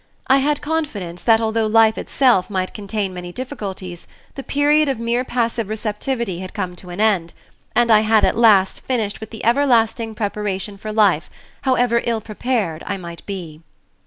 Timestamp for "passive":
5.23-5.69